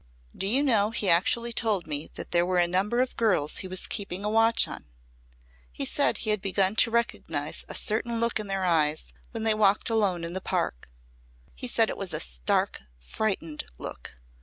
[0.35, 3.67] Do you know he actually told me that there were a number of girls he
[3.67, 4.85] was keeping a watch on.
[5.71, 9.91] He said he'd begun to recognise a certain look in their eyes when they walked
[9.91, 10.89] alone in the park.
[11.53, 14.17] He said it was a 'stark, frightened look.'